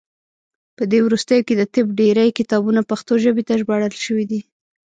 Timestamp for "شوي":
4.05-4.25